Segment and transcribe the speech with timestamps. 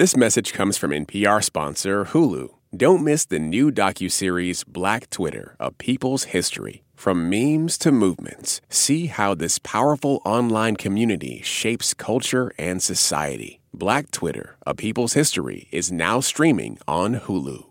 [0.00, 2.48] This message comes from NPR sponsor Hulu.
[2.74, 6.84] Don't miss the new docuseries Black Twitter, A People's History.
[6.94, 13.60] From memes to movements, see how this powerful online community shapes culture and society.
[13.74, 17.66] Black Twitter, A People's History is now streaming on Hulu.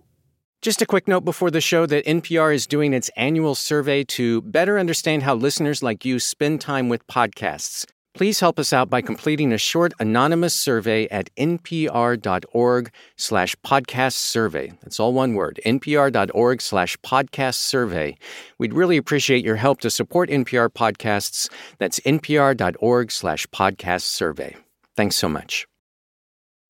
[0.61, 4.43] Just a quick note before the show that NPR is doing its annual survey to
[4.43, 7.87] better understand how listeners like you spend time with podcasts.
[8.19, 14.73] Please help us out by completing a short anonymous survey at npr.org slash podcast survey.
[14.81, 18.17] That's all one word, npr.org slash podcast survey.
[18.57, 21.49] We'd really appreciate your help to support NPR podcasts.
[21.77, 24.57] That's npr.org slash podcast survey.
[24.97, 25.65] Thanks so much.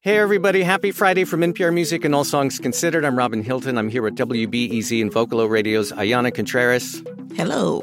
[0.02, 0.62] Hey, everybody.
[0.62, 3.04] Happy Friday from NPR Music and All Songs Considered.
[3.04, 3.80] I'm Robin Hilton.
[3.80, 7.02] I'm here with WBEZ and Vocalo Radio's Ayana Contreras.
[7.36, 7.82] Hello.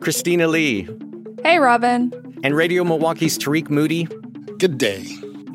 [0.00, 0.88] Christina Lee.
[1.42, 2.25] Hey, Robin.
[2.46, 4.04] And Radio Milwaukee's Tarik Moody.
[4.04, 5.04] Good day.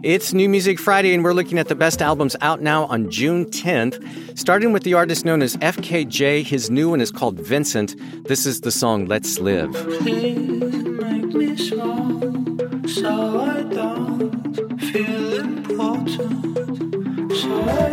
[0.04, 3.46] It's New Music Friday, and we're looking at the best albums out now on June
[3.46, 4.38] 10th.
[4.38, 6.44] Starting with the artist known as FKJ.
[6.44, 7.96] His new one is called Vincent.
[8.28, 9.72] This is the song Let's Live.
[9.72, 12.20] Please make me small
[12.86, 17.32] so I don't feel important.
[17.32, 17.91] So I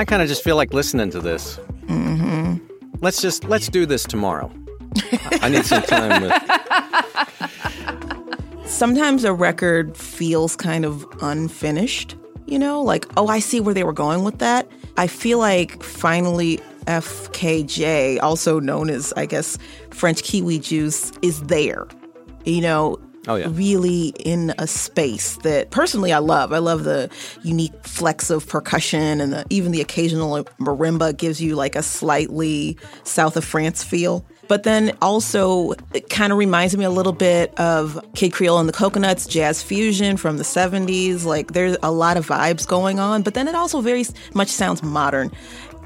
[0.00, 1.58] I kind of just feel like listening to this.
[1.84, 2.56] Mm-hmm.
[3.02, 4.50] Let's just let's do this tomorrow.
[5.42, 6.32] I need some time with.
[8.64, 12.16] Sometimes a record feels kind of unfinished,
[12.46, 14.66] you know, like, oh, I see where they were going with that.
[14.96, 19.58] I feel like finally FKJ, also known as, I guess,
[19.90, 21.86] French Kiwi Juice, is there.
[22.46, 23.48] You know, Oh, yeah.
[23.50, 26.52] really in a space that personally I love.
[26.52, 27.10] I love the
[27.42, 32.78] unique flex of percussion and the, even the occasional marimba gives you like a slightly
[33.04, 34.24] south of France feel.
[34.48, 38.68] But then also, it kind of reminds me a little bit of Kid Creole and
[38.68, 41.24] the Coconuts, jazz fusion from the 70s.
[41.24, 44.04] Like, there's a lot of vibes going on, but then it also very
[44.34, 45.30] much sounds modern.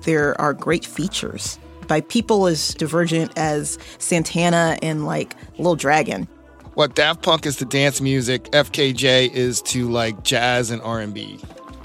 [0.05, 1.59] There are great features
[1.89, 6.27] by people as divergent as Santana and like Little Dragon.
[6.75, 11.39] What Daft Punk is to dance music, FKJ is to like jazz and R&B.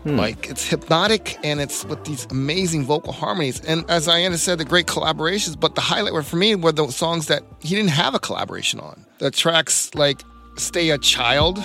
[0.04, 0.18] Hmm.
[0.18, 3.64] Like it's hypnotic and it's with these amazing vocal harmonies.
[3.66, 5.60] And as Ayana said, the great collaborations.
[5.60, 8.80] But the highlight were for me were the songs that he didn't have a collaboration
[8.80, 9.06] on.
[9.20, 10.24] The tracks like
[10.56, 11.62] "Stay a Child," a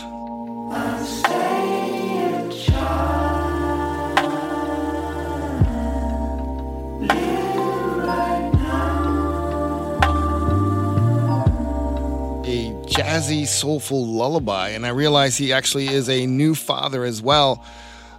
[12.95, 14.71] jazzy, soulful lullaby.
[14.71, 17.65] And I realized he actually is a new father as well.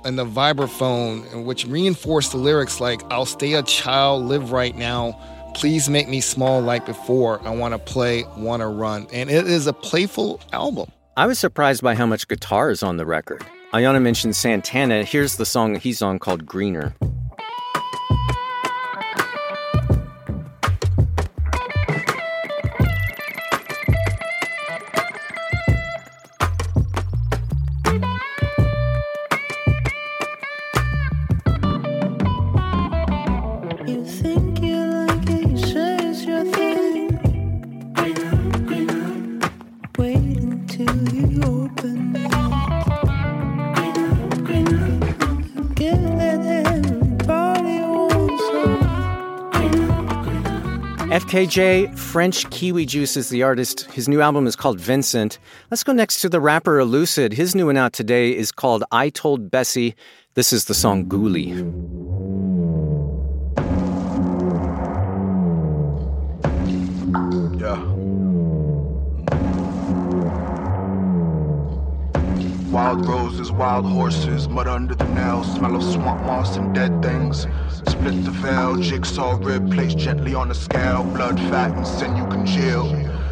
[0.04, 5.20] And the vibraphone, which reinforced the lyrics like, I'll stay a child, live right now.
[5.56, 7.42] Please make me small like before.
[7.48, 9.08] I want to play, want to run.
[9.14, 10.92] And it is a playful album.
[11.18, 13.46] I was surprised by how much guitar is on the record.
[13.74, 15.04] Ayana mentioned Santana.
[15.04, 16.94] Here's the song he's on called Greener.
[51.16, 53.90] FKJ, French Kiwi Juice is the artist.
[53.92, 55.40] His new album is called Vincent.
[55.72, 57.32] Let's go next to the rapper Elucid.
[57.32, 59.96] His new one out today is called I Told Bessie.
[60.34, 61.56] This is the song Ghoulie.
[67.62, 67.95] Yeah.
[72.76, 77.48] Wild roses, wild horses, mud under the nails, smell of swamp moss and dead things.
[77.88, 82.90] Split the veil, jigsaw rib placed gently on a scale, blood, fat, and sinew congeal.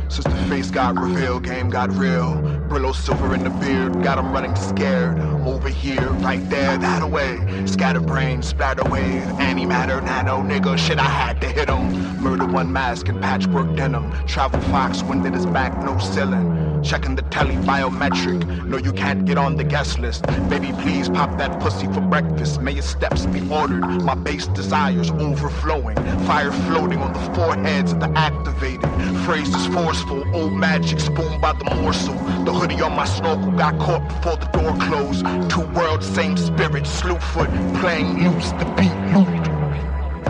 [0.07, 2.62] Since the face got revealed, game got real.
[2.73, 5.19] Brillo silver in the beard, got him running scared.
[5.19, 7.37] I'm over here, right there, that away.
[7.67, 10.75] Scatterbrain, splatter wave, antimatter, nano, nigga.
[10.75, 12.19] Shit, I had to hit him.
[12.19, 14.11] Murder one mask and patchwork denim.
[14.25, 16.81] Travel fox, wind in his back, no ceiling.
[16.83, 18.65] Checking the telly biometric.
[18.65, 20.25] No, you can't get on the guest list.
[20.49, 22.59] Baby, please pop that pussy for breakfast.
[22.59, 23.85] May your steps be ordered.
[24.03, 25.95] My base desires overflowing.
[26.25, 28.89] Fire floating on the foreheads of the activated.
[29.23, 30.25] Phrases forceful.
[30.35, 32.15] Old magic spoon by the morsel.
[32.43, 35.25] The hoodie on my snorkel got caught before the door closed.
[35.49, 36.87] Two worlds, same spirit.
[36.87, 37.49] Slew foot
[37.81, 38.51] playing loose.
[38.51, 39.49] The beat looped.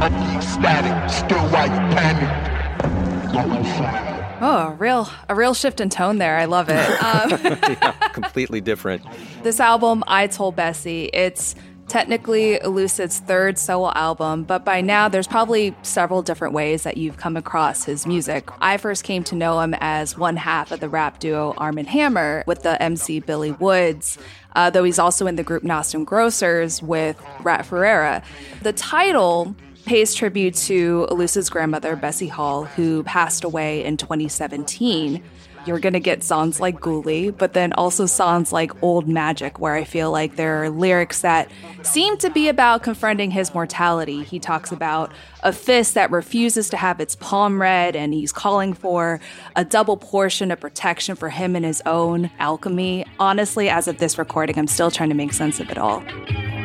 [0.01, 1.13] I'm ecstatic.
[1.13, 3.33] Still why you panicked.
[3.35, 4.39] Yellow flag.
[4.41, 6.37] Oh, a real a real shift in tone there.
[6.37, 6.89] I love it.
[7.03, 9.05] Um, Completely different.
[9.43, 11.53] this album, I Told Bessie, it's
[11.93, 17.17] technically Elucid's third solo album, but by now there's probably several different ways that you've
[17.17, 18.49] come across his music.
[18.59, 22.43] I first came to know him as one half of the rap duo Armand Hammer
[22.47, 24.17] with the MC Billy Woods.
[24.55, 27.63] Uh, though he's also in the group Nostrum Grocers with R.A.P.
[27.65, 28.23] Ferreira.
[28.63, 29.55] The title
[29.85, 35.23] pays tribute to Elucid's grandmother, Bessie Hall, who passed away in 2017.
[35.65, 39.85] You're gonna get songs like Ghoulie, but then also songs like Old Magic, where I
[39.85, 41.49] feel like there are lyrics that
[41.83, 44.23] seem to be about confronting his mortality.
[44.23, 45.11] He talks about
[45.41, 49.21] a fist that refuses to have its palm read, and he's calling for
[49.55, 53.05] a double portion of protection for him and his own alchemy.
[53.19, 56.03] Honestly, as of this recording, I'm still trying to make sense of it all.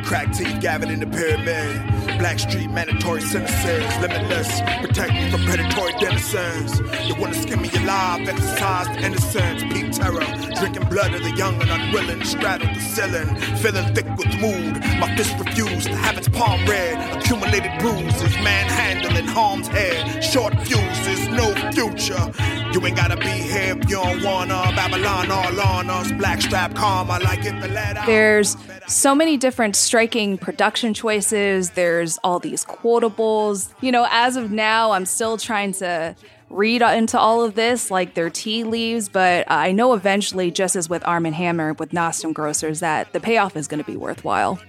[0.09, 2.17] Crack teeth gathered in the pyramid.
[2.17, 3.85] Black street mandatory sentences.
[4.01, 4.59] Limitless.
[4.81, 6.79] Protect me from predatory denizens.
[6.79, 8.27] They wanna skin me alive.
[8.27, 9.61] Exercise the innocence.
[9.71, 10.25] Peak terror.
[10.55, 12.23] Drinking blood of the young and unwilling.
[12.23, 13.35] Straddle the ceiling.
[13.57, 14.81] Feeling thick with mood.
[14.99, 17.17] My fist refused to have its palm red.
[17.17, 18.33] Accumulated bruises.
[18.41, 20.23] Manhandling harm's head.
[20.23, 21.27] Short fuses.
[21.27, 22.33] No future.
[22.73, 24.73] You ain't gotta be here if you don't wanna.
[24.89, 26.11] Babylon all on us.
[26.13, 28.01] Black strap karma like it the letter.
[28.07, 28.57] There's
[28.87, 31.71] so many different striking production choices.
[31.71, 33.71] There's all these quotables.
[33.81, 36.15] You know, as of now, I'm still trying to
[36.49, 40.89] read into all of this like they're tea leaves, but I know eventually, just as
[40.89, 44.59] with Armand Hammer with Nostrum Grocers, that the payoff is going to be worthwhile.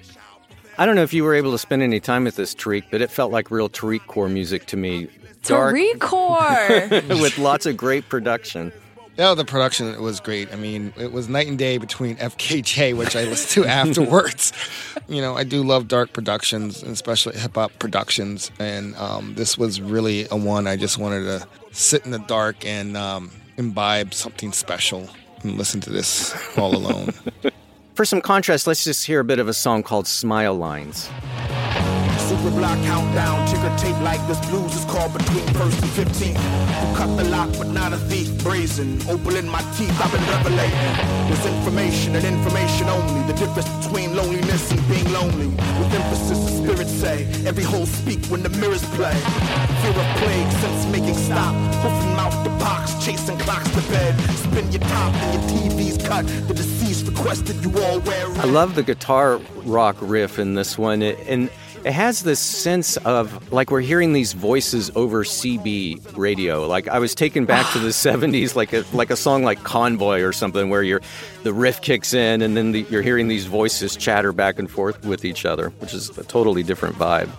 [0.77, 3.01] I don't know if you were able to spend any time with this Tarik, but
[3.01, 5.09] it felt like real Tarik core music to me.
[5.45, 6.89] Dark Tarik core!
[7.09, 8.71] with lots of great production.
[9.17, 10.53] Yeah, the production was great.
[10.53, 14.53] I mean, it was night and day between FKJ, which I listened to afterwards.
[15.09, 19.81] You know, I do love dark productions, especially hip hop productions, and um, this was
[19.81, 24.53] really a one I just wanted to sit in the dark and um, imbibe something
[24.53, 25.09] special
[25.43, 27.13] and listen to this all alone.
[27.95, 31.11] For some contrast, let's just hear a bit of a song called Smile Lines.
[32.41, 36.39] Super block countdown, ticker tape like this blues is called between first and 15th.
[36.39, 40.25] Who cut the lock but not a thief, brazen, opal in my teeth, I've been
[40.25, 41.29] revelating.
[41.29, 45.49] There's information and information only, the difference between loneliness and being lonely.
[45.49, 49.13] With emphasis, the spirits say, every hole speak when the mirrors play.
[49.83, 54.19] Fear of plague, sense making stop, hoof and mouth the box, chasing clocks to bed.
[54.31, 58.27] Spin your top and your TV's cut, the deceased requested you all wear.
[58.39, 61.51] I love the guitar rock riff in this one, and
[61.85, 66.67] it has this sense of like we're hearing these voices over CB radio.
[66.67, 70.23] Like I was taken back to the '70s, like a like a song like Convoy
[70.23, 71.01] or something, where you're
[71.43, 75.05] the riff kicks in, and then the, you're hearing these voices chatter back and forth
[75.05, 77.31] with each other, which is a totally different vibe.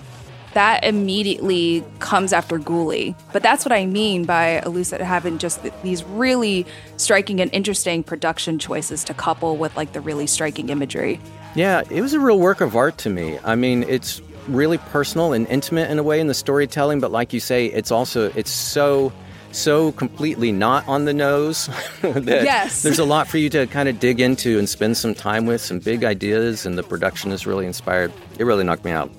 [0.53, 3.15] that immediately comes after Ghoulie.
[3.31, 6.65] But that's what I mean by Elucid having just these really
[6.97, 11.21] striking and interesting production choices to couple with like the really striking imagery.
[11.55, 13.37] Yeah, it was a real work of art to me.
[13.43, 17.33] I mean, it's really personal and intimate in a way in the storytelling, but like
[17.33, 19.11] you say, it's also it's so
[19.51, 21.67] so completely not on the nose
[22.01, 22.83] that Yes.
[22.83, 25.59] there's a lot for you to kind of dig into and spend some time with,
[25.59, 28.13] some big ideas, and the production is really inspired.
[28.39, 29.11] It really knocked me out.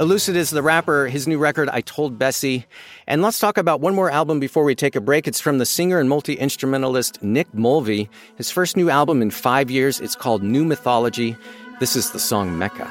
[0.00, 2.66] Elucid is the rapper, his new record, I Told Bessie.
[3.06, 5.26] And let's talk about one more album before we take a break.
[5.28, 8.10] It's from the singer and multi instrumentalist Nick Mulvey.
[8.36, 10.00] His first new album in five years.
[10.00, 11.34] It's called New Mythology.
[11.80, 12.90] This is the song Mecca.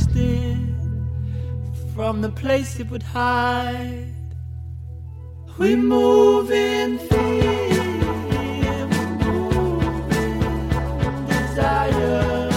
[1.95, 4.07] from the place it would hide.
[5.57, 7.79] We move in fear,
[8.29, 12.49] we move in desire.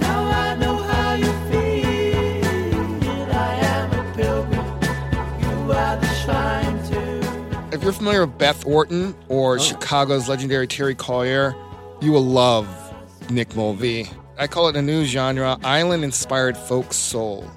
[0.00, 3.32] Now I know how you feel.
[3.32, 4.66] I am a pilgrim,
[5.40, 7.74] you are the shrine to.
[7.74, 9.58] If you're familiar with Beth Orton or oh.
[9.58, 11.54] Chicago's legendary Terry Callier,
[12.00, 12.68] you will love
[13.30, 14.08] Nick Mulvey.
[14.38, 17.50] I call it a new genre, island inspired folk soul.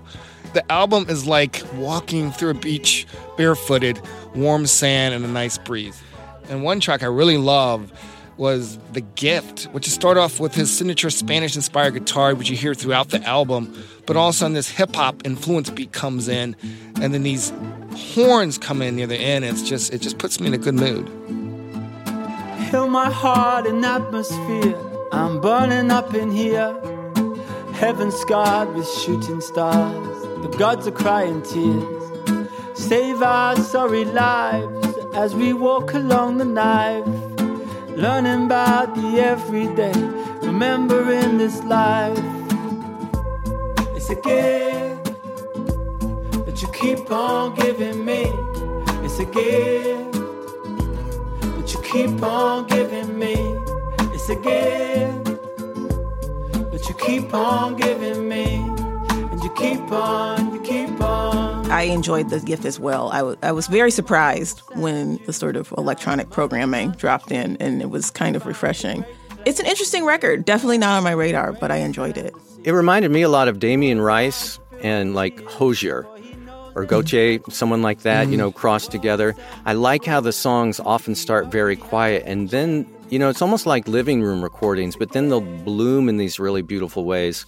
[0.54, 4.02] The album is like walking through a beach barefooted,
[4.36, 6.02] warm sand, and a nice breeze.
[6.50, 7.92] And one track I really love
[8.38, 12.74] was The Gift, which start off with his signature Spanish inspired guitar, which you hear
[12.74, 13.74] throughout the album,
[14.06, 16.56] but all of a sudden this hip hop influence beat comes in,
[17.02, 17.54] and then these
[18.14, 19.46] horns come in near the end.
[19.46, 21.08] It's just it just puts me in a good mood.
[22.70, 24.95] Fill my heart in atmosphere.
[25.12, 26.74] I'm burning up in here.
[27.74, 30.22] Heaven scarred with shooting stars.
[30.42, 32.12] The gods are crying tears.
[32.74, 37.06] Save our sorry lives as we walk along the knife.
[37.90, 39.94] Learning about the everyday,
[40.42, 42.18] remembering this life.
[43.96, 45.06] It's a gift
[46.46, 48.24] that you keep on giving me.
[49.06, 50.14] It's a gift
[51.42, 53.36] that you keep on giving me.
[54.14, 54.85] It's a gift
[57.16, 58.44] keep on giving me.
[58.46, 61.72] And you keep on, you keep on.
[61.72, 63.10] I enjoyed the gift as well.
[63.42, 68.12] I was very surprised when the sort of electronic programming dropped in, and it was
[68.12, 69.06] kind of refreshing.
[69.46, 70.46] It's an interesting record.
[70.46, 72.34] Definitely not on my radar, but I enjoyed it.
[72.64, 76.06] It reminded me a lot of Damien Rice and like Hozier
[76.76, 78.40] or Gotye, someone like that, you mm-hmm.
[78.40, 79.34] know, crossed together.
[79.66, 83.66] I like how the songs often start very quiet and then, you know, it's almost
[83.66, 87.46] like living room recordings, but then they'll bloom in these really beautiful ways.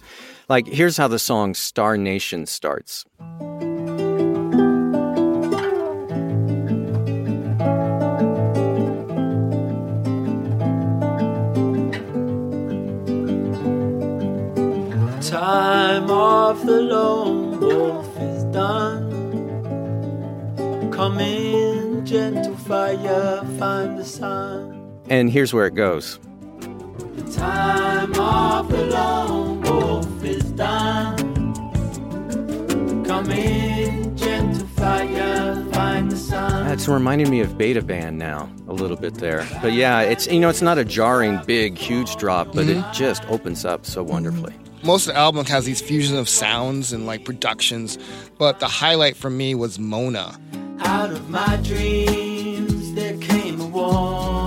[0.48, 3.04] Like, here's how the song Star Nation starts.
[15.20, 19.10] Time of the lone wolf is done.
[20.90, 24.77] Come in, gentle fire, find the sun.
[25.10, 26.18] And here's where it goes.
[26.60, 31.16] The time of the lone wolf is done.
[33.04, 36.70] Come in, gentle fire, find the sun.
[36.70, 39.48] It's reminding me of Beta Band now, a little bit there.
[39.62, 42.92] But yeah, it's, you know, it's not a jarring, big, huge drop, but it mm-hmm.
[42.92, 44.54] just opens up so wonderfully.
[44.82, 47.98] Most of the album has these fusion of sounds and like productions,
[48.36, 50.38] but the highlight for me was Mona.
[50.80, 54.37] Out of my dreams there came a warning.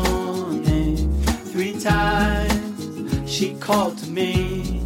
[3.41, 4.83] She called to me.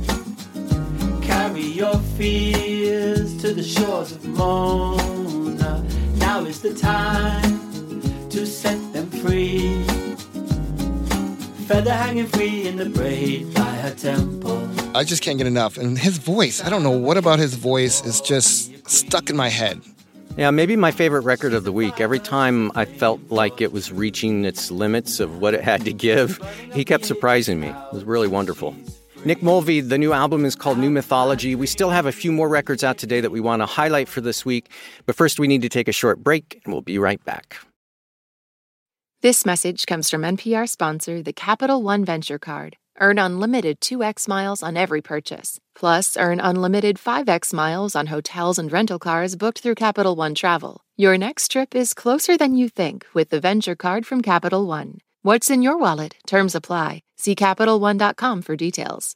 [1.21, 5.83] Carry your fears to the shores of Mona.
[6.19, 7.59] Now is the time
[8.29, 9.83] to set them free.
[11.67, 14.69] Feather hanging free in the braid by her temple.
[14.95, 15.77] I just can't get enough.
[15.77, 19.49] And his voice, I don't know what about his voice is just stuck in my
[19.49, 19.81] head.
[20.37, 22.01] Yeah, maybe my favorite record of the week.
[22.01, 25.93] Every time I felt like it was reaching its limits of what it had to
[25.93, 26.41] give,
[26.73, 27.69] he kept surprising me.
[27.69, 28.75] It was really wonderful.
[29.23, 31.55] Nick Mulvey, the new album is called New Mythology.
[31.55, 34.19] We still have a few more records out today that we want to highlight for
[34.19, 34.69] this week,
[35.05, 37.57] but first we need to take a short break, and we'll be right back.
[39.21, 42.75] This message comes from NPR sponsor, the Capital One Venture Card.
[42.99, 45.59] Earn unlimited 2x miles on every purchase.
[45.75, 50.81] Plus, earn unlimited 5x miles on hotels and rental cars booked through Capital One Travel.
[50.95, 54.99] Your next trip is closer than you think with the Venture Card from Capital One.
[55.23, 56.15] What's in your wallet?
[56.25, 57.01] Terms apply.
[57.17, 59.15] See CapitalOne.com for details.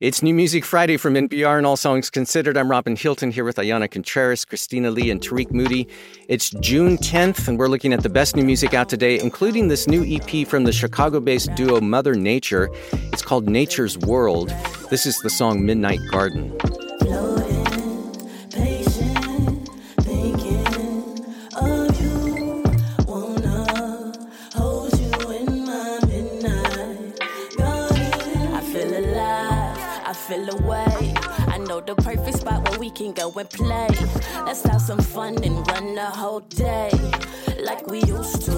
[0.00, 2.56] It's New Music Friday from NPR and All Songs Considered.
[2.56, 5.88] I'm Robin Hilton here with Ayana Contreras, Christina Lee, and Tarik Moody.
[6.28, 9.88] It's June 10th, and we're looking at the best new music out today, including this
[9.88, 12.70] new EP from the Chicago based duo Mother Nature.
[13.12, 14.50] It's called Nature's World.
[14.88, 16.56] This is the song Midnight Garden.
[32.98, 33.86] Can go and play.
[34.44, 36.90] Let's have some fun and run the whole day.
[37.62, 38.54] Like we used to,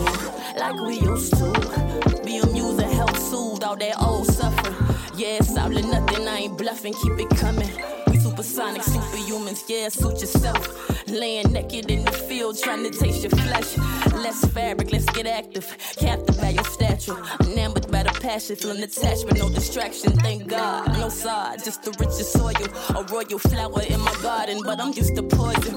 [0.58, 2.22] like we used to.
[2.24, 4.74] Be amused and help soothe all that old suffering.
[5.14, 7.99] Yeah, it's all or nothing, I ain't bluffing, keep it coming.
[8.42, 11.06] Supersonic, superhumans, yeah, suit yourself.
[11.08, 13.76] Laying naked in the field, trying to taste your flesh.
[14.14, 15.66] Less fabric, let's get active.
[15.98, 17.16] Captive by your stature.
[17.42, 20.12] Enamored by the passion, feeling attachment, no distraction.
[20.12, 22.54] Thank God, no side, just the richest soil.
[22.96, 25.74] A royal flower in my garden, but I'm used to poison.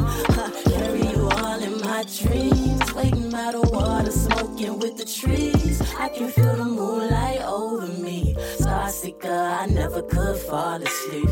[0.72, 2.94] Carry you all in my dreams.
[2.94, 5.82] Waiting by the water, smoking with the trees.
[6.00, 8.38] I can feel the moonlight over me.
[8.94, 11.30] Starseeker, I never could fall asleep.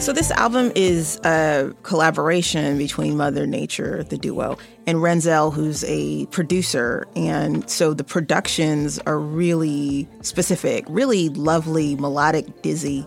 [0.00, 6.26] So this album is a collaboration between Mother Nature, the duo, and Renzell, who's a
[6.26, 7.06] producer.
[7.14, 13.06] And so the productions are really specific, really lovely, melodic, dizzy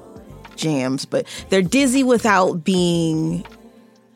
[0.55, 3.45] jams, but they're dizzy without being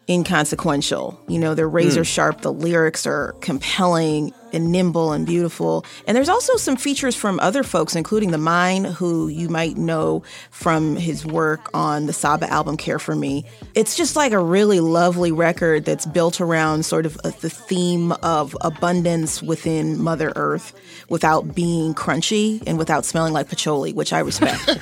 [0.10, 1.19] inconsequential.
[1.27, 1.75] You know, they're hmm.
[1.75, 2.41] razor sharp.
[2.41, 5.86] The lyrics are compelling and nimble and beautiful.
[6.08, 10.96] And there's also some features from other folks, including theMIND, who you might know from
[10.96, 13.46] his work on the Saba album Care for Me.
[13.75, 18.12] It's just like a really lovely record that's built around sort of a, the theme
[18.24, 20.74] of abundance within Mother Earth
[21.10, 24.79] without being crunchy and without smelling like patchouli, which I respect.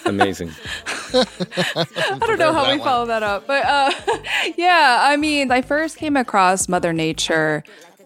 [0.06, 0.50] Amazing.
[1.14, 3.90] I don't know how we follow that up, but uh,
[4.56, 7.64] yeah, I mean, I first came across Mother Nature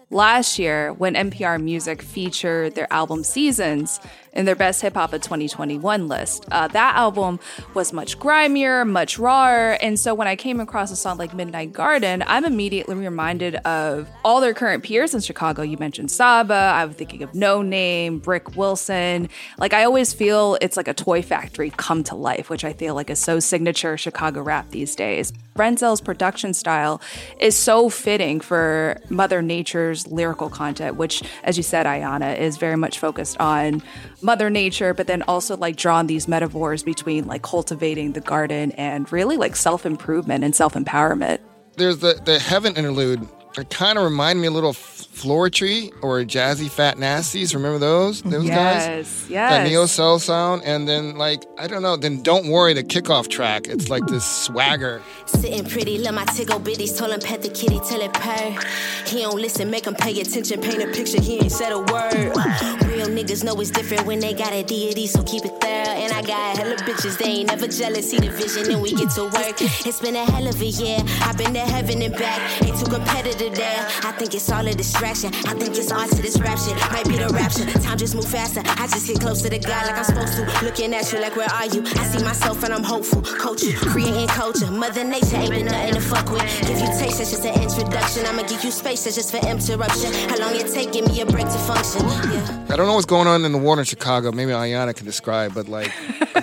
[0.09, 3.99] last year when NPR Music featured their album Seasons
[4.35, 6.45] in their Best Hip Hop of 2021 list.
[6.51, 7.39] Uh, that album
[7.73, 11.73] was much grimier, much rawer, and so when I came across a song like Midnight
[11.73, 15.61] Garden, I'm immediately reminded of all their current peers in Chicago.
[15.61, 19.29] You mentioned Saba, I'm thinking of Noname, Brick Wilson.
[19.57, 22.95] Like I always feel it's like a toy factory come to life, which I feel
[22.95, 25.31] like is so signature Chicago rap these days.
[25.55, 27.01] Renzell's production style
[27.39, 32.75] is so fitting for Mother Nature's lyrical content, which, as you said, Ayana, is very
[32.75, 33.81] much focused on
[34.25, 39.09] Mother Nature, but then also like drawn these metaphors between like cultivating the garden and
[39.11, 41.39] really like self improvement and self empowerment.
[41.77, 43.27] There's the the heaven interlude.
[43.57, 47.53] It kind of reminded me a little of Floetry or Jazzyfatnastees.
[47.53, 48.21] Remember those?
[48.21, 48.49] Those guys?
[48.49, 49.69] Yes, That yes.
[49.69, 51.95] neo soul sound, and then like I don't know.
[51.95, 53.67] Then don't worry, the kickoff track.
[53.67, 55.01] It's like this swagger.
[55.25, 58.57] Sitting pretty, let my tickle bitties, told him pet the kitty till it purr.
[59.05, 62.84] He don't listen, make him pay attention, paint a picture, he ain't said a word.
[63.07, 65.85] Niggas know it's different when they got a deity, so keep it there.
[65.87, 69.11] And I got hella bitches, they ain't never jealous, see the vision, and we get
[69.11, 69.61] to work.
[69.61, 72.85] It's been a hell of a year, I've been to heaven and back, ain't too
[72.85, 73.79] competitive there.
[74.03, 77.07] I think it's all a distraction, I think it's all to this rap shit, might
[77.07, 77.65] be the rapture.
[77.79, 80.65] Time just move faster, I just get close to the guy like I'm supposed to.
[80.65, 81.83] Looking at you like, where are you?
[81.85, 83.23] I see myself and I'm hopeful,
[83.59, 84.69] you, creating culture.
[84.71, 86.43] Mother Nature ain't been nothing to fuck with.
[86.67, 88.25] Give you taste, that's just an introduction.
[88.25, 90.13] I'ma give you space, that's just for interruption.
[90.29, 92.05] How long it taking me a break to function.
[92.05, 92.65] Yeah.
[92.69, 94.31] I don't know what's going on in the water in Chicago.
[94.31, 95.91] Maybe Ayana can describe, but like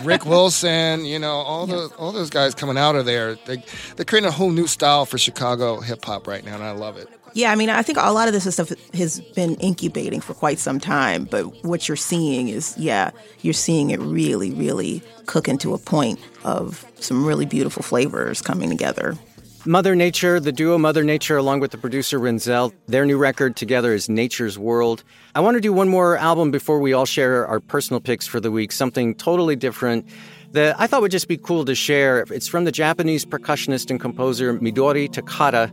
[0.04, 3.62] Rick Wilson, you know, all those all those guys coming out of there, they
[3.96, 6.96] they're creating a whole new style for Chicago hip hop right now, and I love
[6.96, 7.08] it.
[7.34, 10.58] Yeah, I mean, I think a lot of this stuff has been incubating for quite
[10.58, 13.10] some time, but what you're seeing is, yeah,
[13.40, 18.68] you're seeing it really, really cooking to a point of some really beautiful flavors coming
[18.68, 19.16] together.
[19.64, 23.94] Mother Nature, the duo Mother Nature, along with the producer Renzell, their new record together
[23.94, 25.04] is Nature's World.
[25.36, 28.40] I want to do one more album before we all share our personal picks for
[28.40, 30.08] the week, something totally different
[30.50, 32.26] that I thought would just be cool to share.
[32.30, 35.72] It's from the Japanese percussionist and composer Midori Takada.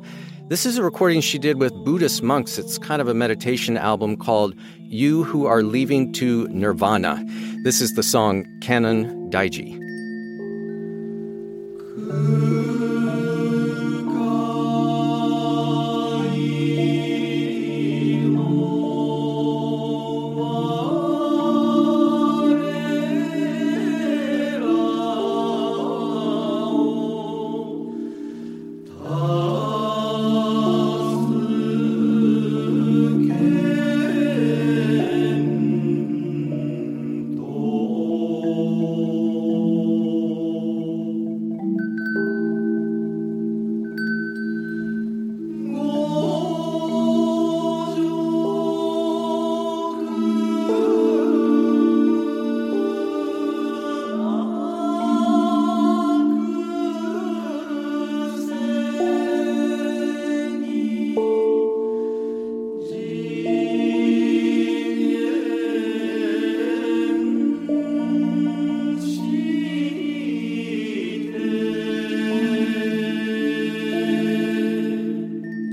[0.50, 2.60] This is a recording she did with Buddhist monks.
[2.60, 7.26] It's kind of a meditation album called You Who Are Leaving to Nirvana.
[7.64, 9.80] This is the song Kannon Daiji.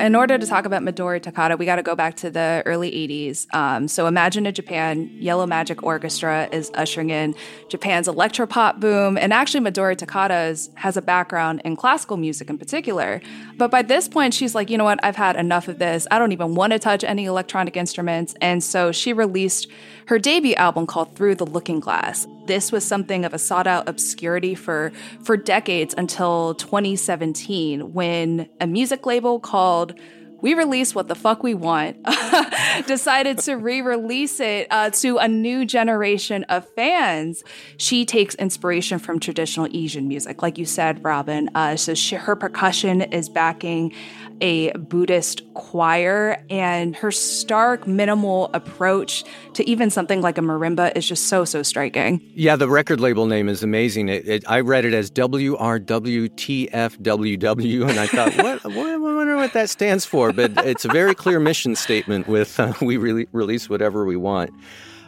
[0.07, 2.93] In order to talk about Midori Takada, we got to go back to the early
[2.93, 3.53] 80s.
[3.53, 7.35] Um, so imagine a Japan, Yellow Magic Orchestra is ushering in
[7.69, 9.19] Japan's electropop boom.
[9.19, 13.21] And actually, Midori Takada is, has a background in classical music in particular.
[13.57, 15.01] But by this point, she's like, you know what?
[15.03, 16.07] I've had enough of this.
[16.09, 18.37] I don't even want to touch any electronic instruments.
[18.41, 19.67] And so she released
[20.07, 22.29] her debut album called Through the Looking Glass.
[22.47, 28.67] This was something of a sought out obscurity for, for decades until 2017 when a
[28.67, 29.99] music label called
[30.41, 31.97] we release what the fuck we want,
[32.87, 37.43] decided to re release it uh, to a new generation of fans.
[37.77, 41.51] She takes inspiration from traditional Asian music, like you said, Robin.
[41.55, 43.93] Uh, so she, her percussion is backing
[44.41, 51.09] a Buddhist choir, and her stark, minimal approach to even something like a marimba is
[51.09, 52.21] just so, so striking.
[52.35, 54.09] Yeah, the record label name is amazing.
[54.09, 59.53] It, it, I read it as WRWTFWW, and I thought, what, what, I wonder what
[59.55, 60.26] that stands for.
[60.33, 64.51] But it's a very clear mission statement with uh, we re- release whatever we want.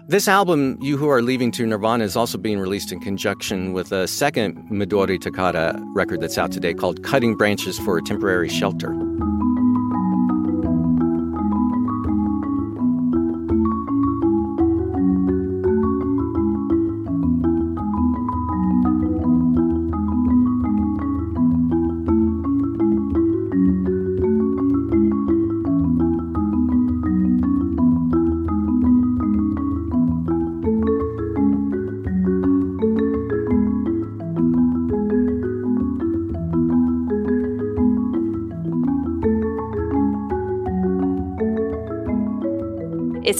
[0.08, 3.92] This album, You Who Are Leaving to Nirvana, is also being released in conjunction with
[3.92, 8.94] a second Midori Takada record that's out today called Cutting Branches for a Temporary Shelter.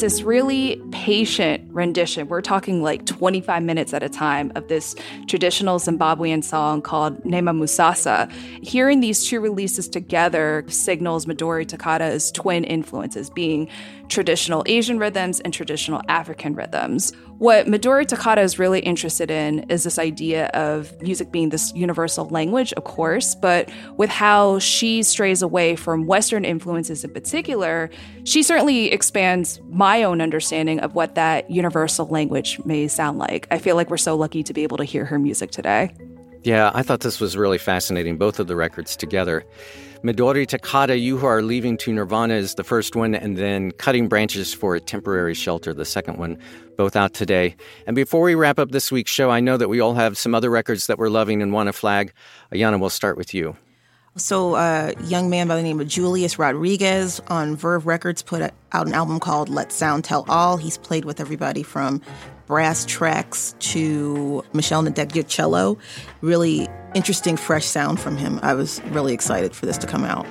[0.01, 2.29] It's this really patient rendition.
[2.29, 4.95] We're talking like 25 minutes at a time of this
[5.27, 8.31] traditional Zimbabwean song called Nhemamusasa.
[8.63, 13.69] Hearing these two releases together signals Midori Takada's twin influences, being
[14.09, 17.13] traditional Asian rhythms and traditional African rhythms.
[17.39, 22.27] What Midori Takada is really interested in is this idea of music being this universal
[22.31, 27.91] language, of course, but with how she strays away from Western influences in particular,
[28.25, 31.68] she certainly expands my own understanding of what that universal
[32.11, 33.47] language may sound like.
[33.51, 35.95] I feel like we're so lucky to be able to hear her music today.
[36.45, 39.45] Yeah, I thought this was really fascinating, both of the records together.
[40.05, 44.09] Midori Takada, You Who Are Leaving to Nirvana is the first one, and then Cutting
[44.09, 46.39] Branches for a Temporary Shelter, the second one,
[46.77, 47.57] both out today.
[47.87, 50.37] And before we wrap up this week's show, I know that we all have some
[50.37, 52.13] other records that we're loving and want to flag.
[52.53, 53.57] Ayana, we'll start with you.
[54.19, 58.87] So, a young man by the name of Julius Rodriguez on Verve Records put out
[58.87, 60.57] an album called Let Sound Tell All.
[60.57, 62.03] He's played with everybody from
[62.49, 65.79] Brasstracks to Meshell Ndegeocello.
[66.21, 68.41] Really interesting, fresh sound from him.
[68.43, 70.27] I was really excited for this to come out.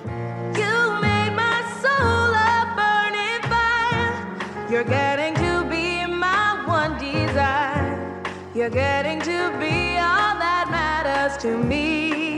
[0.57, 4.69] You made my soul a burning fire.
[4.69, 8.21] You're getting to be my one desire.
[8.53, 12.36] You're getting to be all that matters to me.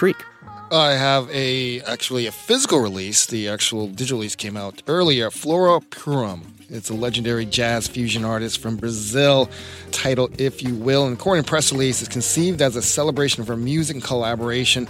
[0.00, 0.24] Tarik.
[0.72, 3.26] I have a actually a physical release.
[3.26, 5.30] The actual digital release came out earlier.
[5.30, 6.54] Flora Purim.
[6.70, 9.50] It's a legendary jazz fusion artist from Brazil,
[9.90, 13.48] titled "If You Will." And according to press release, is conceived as a celebration of
[13.48, 14.88] her music and collaboration.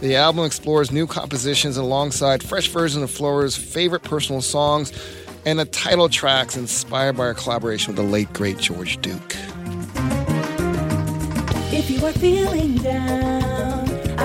[0.00, 4.92] The album explores new compositions alongside fresh versions of Flora's favorite personal songs
[5.44, 9.36] and the title tracks inspired by her collaboration with the late great George Duke.
[11.72, 13.41] If you are feeling down,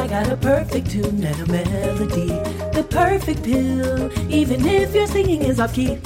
[0.07, 2.27] I got a perfect tune and a melody.
[2.71, 5.99] The perfect pill, even if your singing is off key.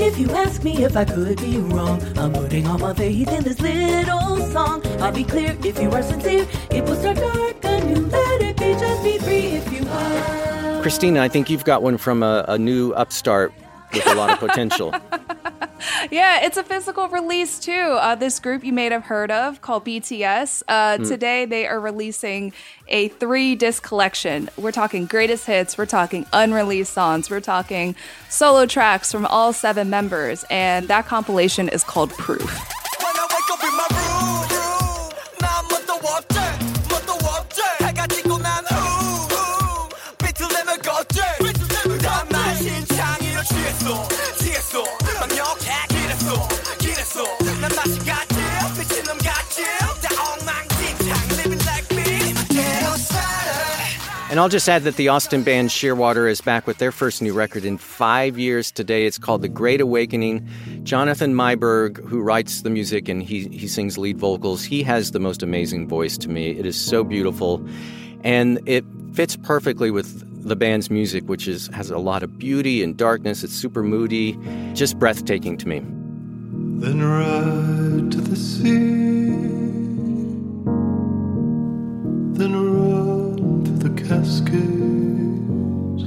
[0.00, 3.42] If you ask me if I could be wrong, I'm putting all my faith in
[3.42, 4.80] this little song.
[5.00, 8.06] I'll be clear if you are sincere, it will start dark anew.
[8.06, 10.82] Let it be, just be free if you are.
[10.82, 13.52] Christina, I think you've got one from a, a new upstart
[13.92, 14.94] with a lot of potential.
[16.10, 17.72] yeah, it's a physical release too.
[17.72, 20.62] Uh, this group you may have heard of called BTS.
[20.68, 21.08] Uh, mm.
[21.08, 22.52] Today they are releasing
[22.88, 24.48] a three disc collection.
[24.56, 27.94] We're talking greatest hits, we're talking unreleased songs, we're talking
[28.28, 32.81] solo tracks from all seven members, and that compilation is called Proof.
[54.32, 57.34] And I'll just add that the Austin band Shearwater is back with their first new
[57.34, 59.04] record in five years today.
[59.04, 60.48] It's called The Great Awakening.
[60.84, 65.18] Jonathan Meiberg, who writes the music and he, he sings lead vocals, he has the
[65.18, 66.52] most amazing voice to me.
[66.52, 67.62] It is so beautiful.
[68.24, 72.82] And it fits perfectly with the band's music, which is has a lot of beauty
[72.82, 73.44] and darkness.
[73.44, 74.38] It's super moody,
[74.72, 75.80] just breathtaking to me.
[76.80, 79.21] Then ride to the sea.
[84.38, 86.02] Through the Cascades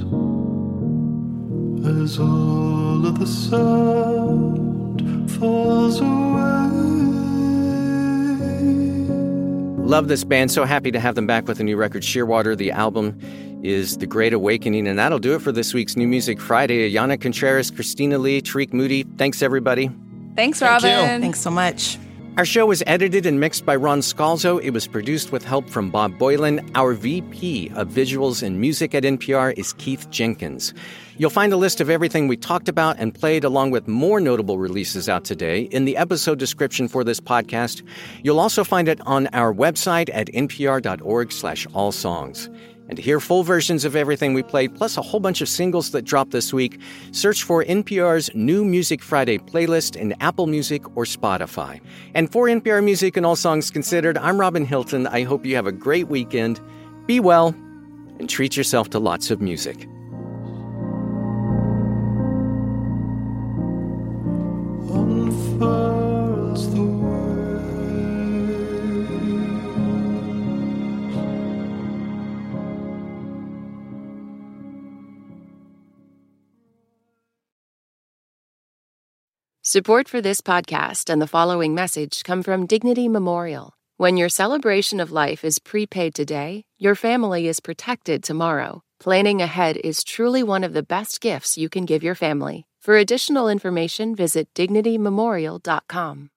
[1.86, 6.06] as all of the sound falls away.
[9.78, 10.50] Love this band.
[10.50, 12.56] So happy to have them back with a new record, Shearwater.
[12.56, 13.16] The album
[13.62, 16.90] is The Great Awakening, and that'll do it for this week's New Music Friday.
[16.90, 19.04] Ayana Contreras, Christina Lee, Tarik Moody.
[19.16, 19.90] Thanks, everybody.
[20.34, 21.20] Thanks, Robin.
[21.20, 21.98] Thanks so much.
[22.36, 24.62] Our show was edited and mixed by Ron Scalzo.
[24.62, 26.70] It was produced with help from Bob Boilen.
[26.74, 30.74] Our VP of Visuals and Music at NPR is Keith Jenkins.
[31.16, 34.58] You'll find a list of everything we talked about and played, along with more notable
[34.58, 37.82] releases out today, in the episode description for this podcast.
[38.22, 42.50] You'll also find it on our website at npr.org/slash all songs.
[42.88, 45.90] And to hear full versions of everything we played, plus a whole bunch of singles
[45.90, 51.04] that dropped this week, search for NPR's New Music Friday playlist in Apple Music or
[51.04, 51.80] Spotify.
[52.14, 55.06] And for NPR Music and All Songs Considered, I'm Robin Hilton.
[55.06, 56.60] I hope you have a great weekend.
[57.06, 57.48] Be well
[58.18, 59.88] and treat yourself to lots of music.
[79.76, 83.74] Support for this podcast and the following message come from Dignity Memorial.
[83.98, 88.80] When your celebration of life is prepaid today, your family is protected tomorrow.
[89.00, 92.64] Planning ahead is truly one of the best gifts you can give your family.
[92.80, 96.30] For additional information, visit dignitymemorial.com.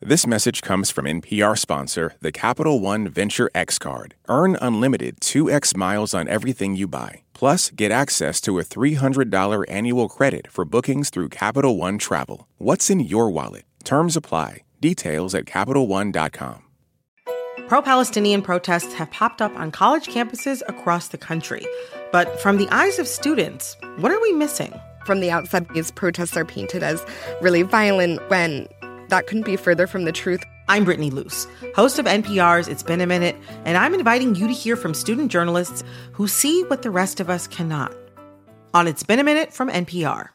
[0.00, 4.16] This message comes from NPR sponsor, the Capital One Venture X Card.
[4.28, 7.22] Earn unlimited 2x miles on everything you buy.
[7.32, 12.48] Plus, get access to a $300 annual credit for bookings through Capital One Travel.
[12.58, 13.64] What's in your wallet?
[13.84, 14.62] Terms apply.
[14.80, 16.62] Details at CapitalOne.com.
[17.68, 21.64] Pro Palestinian protests have popped up on college campuses across the country.
[22.12, 24.74] But from the eyes of students, what are we missing?
[25.04, 27.04] From the outside, these protests are painted as
[27.42, 28.66] really violent when
[29.08, 30.42] that couldn't be further from the truth.
[30.68, 34.52] I'm Brittany Luce, host of NPR's It's Been a Minute, and I'm inviting you to
[34.52, 37.94] hear from student journalists who see what the rest of us cannot.
[38.72, 40.30] On It's Been a Minute from NPR.